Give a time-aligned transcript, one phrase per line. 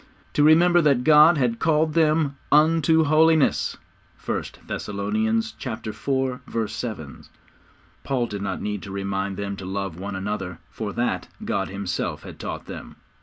[0.33, 3.77] To remember that God had called them 'unto Holiness.'
[4.25, 6.69] (1 Thessalonians iv.
[6.71, 7.23] 7.)
[8.03, 12.23] Paul did not need to remind them to love one another, for that God Himself
[12.23, 12.95] had taught them.